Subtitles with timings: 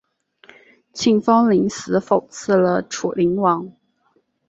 [0.93, 3.71] 庆封临死讽刺了楚灵王。